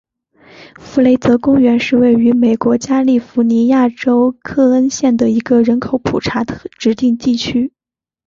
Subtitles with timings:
[0.79, 7.71] 弗雷泽公园是位于美国加利福尼亚州克恩县的一个人口普查指定地区。